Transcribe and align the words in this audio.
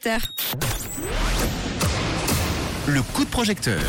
projecteur. 0.00 0.20
Le 2.86 3.02
coup 3.02 3.24
de 3.24 3.30
projecteur. 3.30 3.80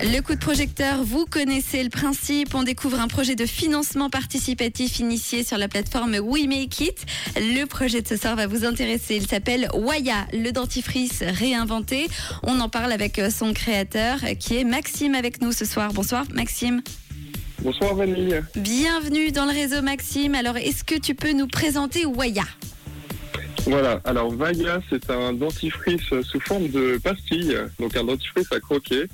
Le 0.00 0.20
coup 0.20 0.34
de 0.34 0.38
projecteur, 0.38 1.02
vous 1.04 1.26
connaissez 1.26 1.82
le 1.82 1.90
principe. 1.90 2.54
On 2.54 2.62
découvre 2.62 2.98
un 2.98 3.08
projet 3.08 3.34
de 3.34 3.44
financement 3.44 4.08
participatif 4.08 4.98
initié 5.00 5.44
sur 5.44 5.58
la 5.58 5.68
plateforme 5.68 6.16
We 6.22 6.46
Make 6.46 6.80
It. 6.80 7.06
Le 7.36 7.64
projet 7.66 8.00
de 8.00 8.08
ce 8.08 8.16
soir 8.16 8.36
va 8.36 8.46
vous 8.46 8.64
intéresser. 8.64 9.16
Il 9.16 9.26
s'appelle 9.26 9.68
Waya, 9.74 10.26
le 10.32 10.50
dentifrice 10.50 11.22
réinventé. 11.22 12.08
On 12.42 12.58
en 12.60 12.68
parle 12.68 12.92
avec 12.92 13.20
son 13.30 13.52
créateur 13.52 14.18
qui 14.38 14.56
est 14.56 14.64
Maxime 14.64 15.14
avec 15.14 15.42
nous 15.42 15.52
ce 15.52 15.66
soir. 15.66 15.92
Bonsoir 15.92 16.24
Maxime. 16.32 16.82
Bonsoir 17.60 17.94
Vanille. 17.94 18.42
Bienvenue 18.56 19.30
dans 19.30 19.44
le 19.44 19.52
réseau 19.52 19.82
Maxime. 19.82 20.34
Alors, 20.34 20.56
est-ce 20.56 20.84
que 20.84 20.98
tu 20.98 21.14
peux 21.14 21.32
nous 21.32 21.48
présenter 21.48 22.06
Waya? 22.06 22.44
Voilà, 23.66 24.00
alors 24.04 24.30
Vaya, 24.30 24.82
c'est 24.90 25.10
un 25.10 25.32
dentifrice 25.32 26.02
sous 26.22 26.40
forme 26.40 26.68
de 26.68 26.98
pastille, 26.98 27.56
donc 27.80 27.96
un 27.96 28.04
dentifrice 28.04 28.52
à 28.52 28.60
croquer, 28.60 29.04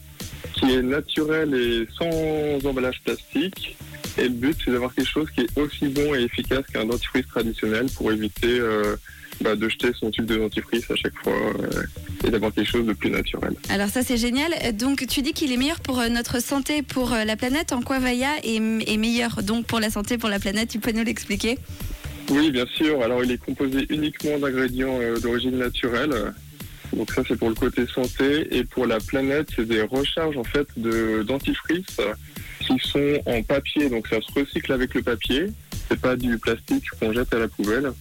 qui 0.55 0.73
est 0.73 0.83
naturel 0.83 1.55
et 1.55 1.87
sans 1.97 2.69
emballage 2.69 3.01
plastique. 3.05 3.77
Et 4.19 4.25
le 4.25 4.31
but, 4.31 4.57
c'est 4.65 4.73
d'avoir 4.73 4.93
quelque 4.93 5.09
chose 5.09 5.29
qui 5.31 5.43
est 5.43 5.59
aussi 5.59 5.87
bon 5.87 6.15
et 6.17 6.23
efficace 6.23 6.65
qu'un 6.73 6.85
dentifrice 6.85 7.29
traditionnel 7.29 7.87
pour 7.95 8.11
éviter 8.11 8.59
euh, 8.59 8.97
bah, 9.41 9.55
de 9.55 9.69
jeter 9.69 9.93
son 9.99 10.11
tube 10.11 10.27
de 10.27 10.37
dentifrice 10.37 10.91
à 10.91 10.97
chaque 10.97 11.17
fois 11.23 11.33
euh, 11.33 12.27
et 12.27 12.31
d'avoir 12.31 12.53
quelque 12.53 12.69
chose 12.69 12.87
de 12.87 12.93
plus 12.93 13.11
naturel. 13.11 13.55
Alors 13.69 13.89
ça 13.89 14.03
c'est 14.03 14.17
génial. 14.17 14.53
Donc 14.75 15.07
tu 15.07 15.23
dis 15.23 15.33
qu'il 15.33 15.53
est 15.53 15.57
meilleur 15.57 15.79
pour 15.81 16.01
euh, 16.01 16.09
notre 16.09 16.43
santé, 16.43 16.83
pour 16.83 17.11
la 17.11 17.37
planète. 17.37 17.73
En 17.73 17.83
quoi 17.83 18.01
Vaya 18.01 18.33
est, 18.43 18.57
est 18.57 18.97
meilleur 18.97 19.45
donc 19.45 19.67
pour 19.67 19.79
la 19.79 19.91
santé, 19.91 20.19
pour 20.19 20.29
la 20.29 20.41
planète? 20.41 20.69
Tu 20.69 20.81
peux 20.81 20.93
nous 20.93 21.05
l'expliquer? 21.05 21.57
Oui, 22.31 22.51
bien 22.51 22.67
sûr. 22.67 23.03
Alors 23.03 23.25
il 23.25 23.33
est 23.33 23.39
composé 23.39 23.87
uniquement 23.91 24.39
d'ingrédients 24.39 24.99
euh, 25.01 25.19
d'origine 25.19 25.59
naturelle. 25.59 26.33
Donc 26.95 27.13
ça 27.13 27.23
c'est 27.27 27.37
pour 27.37 27.49
le 27.49 27.55
côté 27.55 27.87
santé 27.87 28.49
et 28.57 28.65
pour 28.65 28.87
la 28.87 28.99
planète 28.99 29.49
c'est 29.55 29.67
des 29.67 29.83
recharges 29.83 30.37
en 30.37 30.45
fait 30.45 30.67
de 30.77 31.23
dentifrice 31.23 32.01
qui 32.59 32.79
sont 32.81 33.23
en 33.27 33.43
papier 33.43 33.89
donc 33.89 34.09
ça 34.09 34.17
se 34.21 34.41
recycle 34.41 34.73
avec 34.73 34.95
le 34.95 35.03
papier 35.03 35.47
c'est 35.89 36.01
pas 36.01 36.17
du 36.17 36.37
plastique 36.39 36.85
qu'on 36.99 37.13
jette 37.13 37.33
à 37.33 37.39
la 37.39 37.47
poubelle 37.47 37.93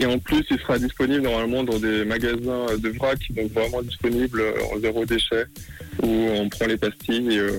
et 0.00 0.06
en 0.06 0.18
plus 0.18 0.44
il 0.50 0.58
sera 0.58 0.76
disponible 0.80 1.22
normalement 1.22 1.62
dans 1.62 1.78
des 1.78 2.04
magasins 2.04 2.66
de 2.76 2.88
vrac 2.98 3.20
donc 3.30 3.52
vraiment 3.52 3.82
disponible 3.82 4.42
en 4.74 4.80
zéro 4.80 5.04
déchet 5.04 5.44
où 6.02 6.08
on 6.08 6.48
prend 6.48 6.66
les 6.66 6.76
pastilles 6.76 7.34
et 7.34 7.38
euh, 7.38 7.58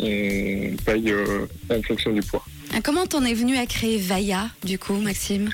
on 0.00 0.76
paye 0.84 1.10
euh, 1.10 1.46
en 1.70 1.82
fonction 1.82 2.12
du 2.12 2.20
poids. 2.20 2.44
Ah, 2.76 2.80
Comment 2.84 3.06
t'en 3.06 3.24
es 3.24 3.32
venu 3.32 3.56
à 3.56 3.64
créer 3.64 3.96
Vaya 3.96 4.50
du 4.62 4.78
coup 4.78 4.96
Maxime? 4.96 5.48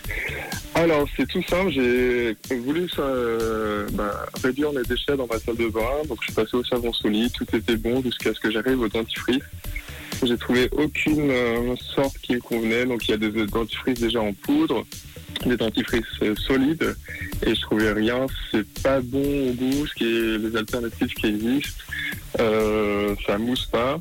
Alors, 0.75 1.06
c'est 1.17 1.29
tout 1.29 1.42
simple. 1.45 1.70
J'ai 1.70 2.34
voulu 2.51 2.89
euh, 2.98 3.87
bah, 3.92 4.27
réduire 4.42 4.73
mes 4.73 4.83
déchets 4.83 5.17
dans 5.17 5.29
ma 5.29 5.39
salle 5.39 5.56
de 5.56 5.69
bain. 5.69 6.03
Donc, 6.09 6.19
je 6.20 6.25
suis 6.25 6.33
passé 6.33 6.56
au 6.56 6.64
savon 6.64 6.92
solide. 6.92 7.31
Tout 7.31 7.47
était 7.55 7.77
bon 7.77 8.03
jusqu'à 8.03 8.34
ce 8.34 8.41
que 8.41 8.51
j'arrive 8.51 8.81
au 8.81 8.89
dentifrice. 8.89 9.45
J'ai 10.25 10.37
trouvé 10.37 10.69
aucune 10.73 11.31
euh, 11.31 11.77
sorte 11.95 12.19
qui 12.19 12.34
me 12.34 12.41
convenait. 12.41 12.87
Donc, 12.87 13.06
il 13.06 13.12
y 13.12 13.14
a 13.14 13.19
des 13.19 13.31
dentifrices 13.31 14.01
déjà 14.01 14.20
en 14.20 14.33
poudre, 14.33 14.84
des 15.47 15.57
dentifrices 15.57 16.03
euh, 16.23 16.34
solides. 16.34 16.97
Et 17.47 17.55
je 17.55 17.61
trouvais 17.61 17.92
rien. 17.92 18.27
C'est 18.51 18.67
pas 18.83 19.01
bon 19.01 19.51
au 19.51 19.53
goût, 19.53 19.86
ce 19.86 19.95
qui 19.95 20.05
est 20.07 20.39
les 20.39 20.57
alternatives 20.57 21.14
qui 21.14 21.27
existent. 21.27 21.84
Ça 22.36 23.39
mousse 23.39 23.67
pas. 23.67 24.01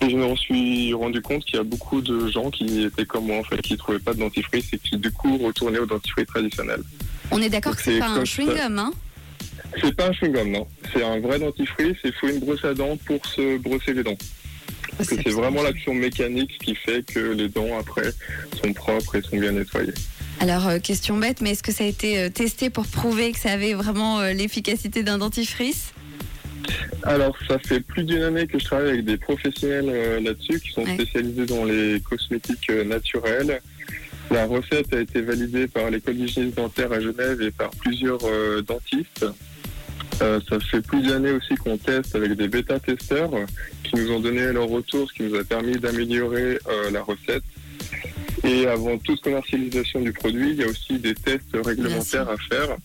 Et 0.00 0.10
je 0.10 0.16
me 0.16 0.34
suis 0.36 0.94
rendu 0.94 1.20
compte 1.20 1.44
qu'il 1.44 1.56
y 1.56 1.58
a 1.58 1.64
beaucoup 1.64 2.00
de 2.00 2.28
gens 2.28 2.50
qui 2.50 2.84
étaient 2.84 3.04
comme 3.04 3.26
moi, 3.26 3.38
en 3.38 3.44
fait, 3.44 3.60
qui 3.60 3.76
trouvaient 3.76 3.98
pas 3.98 4.14
de 4.14 4.20
dentifrice 4.20 4.72
et 4.72 4.78
qui, 4.78 4.96
du 4.96 5.10
coup, 5.10 5.36
retournaient 5.38 5.78
au 5.78 5.86
dentifrice 5.86 6.26
traditionnel. 6.26 6.80
On 7.30 7.40
est 7.40 7.50
d'accord 7.50 7.76
que 7.76 7.82
c'est 7.82 7.98
pas 7.98 8.08
un 8.08 8.24
chewing-gum, 8.24 8.78
hein? 8.78 8.92
C'est 9.80 9.94
pas 9.94 10.08
un 10.08 10.12
chewing-gum, 10.12 10.50
non. 10.50 10.66
C'est 10.92 11.04
un 11.04 11.20
vrai 11.20 11.38
dentifrice 11.38 11.96
et 12.04 12.08
il 12.08 12.12
faut 12.12 12.28
une 12.28 12.40
brosse 12.40 12.64
à 12.64 12.74
dents 12.74 12.96
pour 13.04 13.24
se 13.26 13.58
brosser 13.58 13.92
les 13.92 14.02
dents. 14.02 14.18
Parce 14.96 15.08
que 15.08 15.16
c'est 15.22 15.30
vraiment 15.30 15.62
l'action 15.62 15.94
mécanique 15.94 16.58
qui 16.64 16.74
fait 16.74 17.04
que 17.06 17.20
les 17.20 17.48
dents, 17.48 17.78
après, 17.78 18.10
sont 18.62 18.72
propres 18.72 19.16
et 19.16 19.22
sont 19.22 19.38
bien 19.38 19.52
nettoyées. 19.52 19.94
Alors, 20.40 20.66
euh, 20.68 20.78
question 20.78 21.18
bête, 21.18 21.42
mais 21.42 21.50
est-ce 21.50 21.62
que 21.62 21.72
ça 21.72 21.84
a 21.84 21.86
été 21.86 22.18
euh, 22.18 22.30
testé 22.30 22.70
pour 22.70 22.86
prouver 22.86 23.32
que 23.32 23.38
ça 23.38 23.52
avait 23.52 23.74
vraiment 23.74 24.20
euh, 24.20 24.32
l'efficacité 24.32 25.02
d'un 25.02 25.18
dentifrice? 25.18 25.92
Alors, 27.02 27.36
ça 27.48 27.58
fait 27.58 27.80
plus 27.80 28.04
d'une 28.04 28.22
année 28.22 28.46
que 28.46 28.58
je 28.58 28.64
travaille 28.64 28.90
avec 28.90 29.04
des 29.04 29.16
professionnels 29.16 29.88
euh, 29.88 30.20
là-dessus 30.20 30.60
qui 30.60 30.70
sont 30.70 30.82
Ouais. 30.84 30.94
spécialisés 30.94 31.46
dans 31.46 31.64
les 31.64 32.00
cosmétiques 32.00 32.68
euh, 32.70 32.84
naturels. 32.84 33.60
La 34.30 34.46
recette 34.46 34.92
a 34.92 35.00
été 35.00 35.22
validée 35.22 35.66
par 35.66 35.90
l'école 35.90 36.14
d'hygiène 36.16 36.50
dentaire 36.52 36.92
à 36.92 37.00
Genève 37.00 37.40
et 37.42 37.50
par 37.50 37.70
plusieurs 37.70 38.20
euh, 38.24 38.62
dentistes. 38.62 39.26
Euh, 40.22 40.38
ça 40.48 40.60
fait 40.60 40.82
plus 40.82 41.02
d'années 41.02 41.32
aussi 41.32 41.54
qu'on 41.54 41.78
teste 41.78 42.14
avec 42.14 42.32
des 42.34 42.46
bêta-testeurs 42.48 43.30
qui 43.82 43.96
nous 43.96 44.12
ont 44.12 44.20
donné 44.20 44.52
leur 44.52 44.68
retour, 44.68 45.08
ce 45.08 45.14
qui 45.14 45.22
nous 45.22 45.36
a 45.36 45.44
permis 45.44 45.72
d'améliorer 45.78 46.58
la 46.92 47.02
recette. 47.02 47.42
Et 48.44 48.66
avant 48.66 48.98
toute 48.98 49.20
commercialisation 49.22 50.00
du 50.02 50.12
produit, 50.12 50.50
il 50.50 50.56
y 50.56 50.62
a 50.62 50.66
aussi 50.66 50.98
des 50.98 51.14
tests 51.14 51.56
réglementaires 51.64 52.28
à 52.28 52.36
faire. 52.36 52.76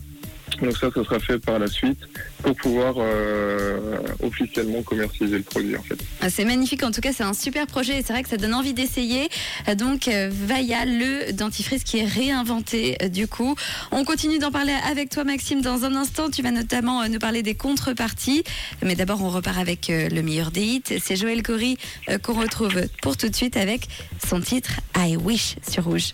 Donc 0.61 0.77
ça, 0.77 0.89
ça 0.93 1.03
sera 1.03 1.19
fait 1.19 1.39
par 1.39 1.59
la 1.59 1.67
suite 1.67 1.99
pour 2.43 2.55
pouvoir 2.55 2.95
euh, 2.97 3.97
officiellement 4.23 4.81
commercialiser 4.83 5.37
le 5.37 5.43
produit 5.43 5.75
en 5.75 5.81
fait. 5.83 5.97
Ah, 6.21 6.29
C'est 6.29 6.45
magnifique, 6.45 6.83
en 6.83 6.91
tout 6.91 7.01
cas 7.01 7.11
c'est 7.13 7.23
un 7.23 7.33
super 7.33 7.67
projet 7.67 7.99
et 7.99 8.03
c'est 8.03 8.13
vrai 8.13 8.23
que 8.23 8.29
ça 8.29 8.37
donne 8.37 8.53
envie 8.53 8.73
d'essayer. 8.73 9.29
Euh, 9.67 9.75
Donc 9.75 10.07
euh, 10.07 10.29
Vaya, 10.31 10.85
le 10.85 11.31
dentifrice 11.33 11.83
qui 11.83 11.99
est 11.99 12.05
réinventé 12.05 12.97
euh, 13.01 13.09
du 13.09 13.27
coup. 13.27 13.55
On 13.91 14.03
continue 14.03 14.39
d'en 14.39 14.51
parler 14.51 14.73
avec 14.89 15.09
toi 15.09 15.23
Maxime 15.23 15.61
dans 15.61 15.85
un 15.85 15.95
instant. 15.95 16.29
Tu 16.29 16.41
vas 16.41 16.51
notamment 16.51 17.07
nous 17.07 17.19
parler 17.19 17.43
des 17.43 17.55
contreparties. 17.55 18.43
Mais 18.83 18.95
d'abord 18.95 19.23
on 19.23 19.29
repart 19.29 19.57
avec 19.57 19.87
le 19.89 20.21
meilleur 20.21 20.51
des 20.51 20.63
hits. 20.63 20.83
C'est 21.01 21.15
Joël 21.15 21.43
Cory 21.43 21.77
qu'on 22.23 22.33
retrouve 22.33 22.87
pour 23.01 23.17
tout 23.17 23.29
de 23.29 23.35
suite 23.35 23.57
avec 23.57 23.87
son 24.27 24.41
titre 24.41 24.71
I 24.97 25.15
Wish 25.15 25.55
sur 25.69 25.85
Rouge. 25.85 26.11